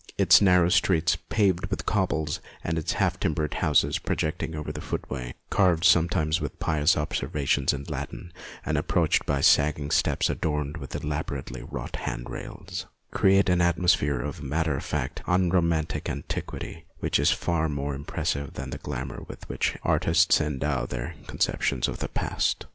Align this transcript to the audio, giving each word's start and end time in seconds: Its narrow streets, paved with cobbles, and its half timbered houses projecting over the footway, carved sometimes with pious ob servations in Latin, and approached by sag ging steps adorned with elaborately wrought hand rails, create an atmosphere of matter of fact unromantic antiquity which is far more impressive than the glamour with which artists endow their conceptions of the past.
Its 0.17 0.41
narrow 0.41 0.67
streets, 0.69 1.15
paved 1.29 1.67
with 1.67 1.85
cobbles, 1.85 2.39
and 2.63 2.79
its 2.79 2.93
half 2.93 3.19
timbered 3.19 3.53
houses 3.53 3.99
projecting 3.99 4.55
over 4.55 4.71
the 4.71 4.81
footway, 4.81 5.31
carved 5.51 5.83
sometimes 5.85 6.41
with 6.41 6.59
pious 6.59 6.97
ob 6.97 7.11
servations 7.13 7.71
in 7.71 7.83
Latin, 7.83 8.33
and 8.65 8.79
approached 8.79 9.23
by 9.27 9.41
sag 9.41 9.75
ging 9.75 9.91
steps 9.91 10.27
adorned 10.27 10.77
with 10.77 10.95
elaborately 10.95 11.61
wrought 11.69 11.97
hand 11.97 12.31
rails, 12.31 12.87
create 13.11 13.47
an 13.47 13.61
atmosphere 13.61 14.19
of 14.21 14.41
matter 14.41 14.75
of 14.75 14.83
fact 14.83 15.21
unromantic 15.27 16.09
antiquity 16.09 16.87
which 16.97 17.19
is 17.19 17.29
far 17.29 17.69
more 17.69 17.93
impressive 17.93 18.53
than 18.53 18.71
the 18.71 18.79
glamour 18.79 19.21
with 19.27 19.47
which 19.47 19.77
artists 19.83 20.41
endow 20.41 20.83
their 20.83 21.13
conceptions 21.27 21.87
of 21.87 21.99
the 21.99 22.09
past. 22.09 22.65